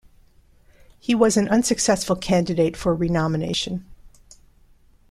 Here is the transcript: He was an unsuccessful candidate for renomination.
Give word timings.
He 0.99 1.13
was 1.13 1.37
an 1.37 1.47
unsuccessful 1.49 2.15
candidate 2.15 2.75
for 2.75 2.95
renomination. 2.95 3.85